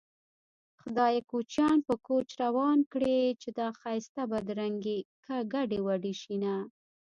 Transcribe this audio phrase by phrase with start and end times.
[0.81, 4.97] خدايه کوچيان په کوچ روان کړې چې دا ښايسته بدرنګې
[5.53, 6.55] ګډې وډې شينه